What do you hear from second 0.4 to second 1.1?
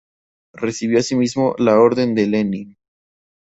Recibió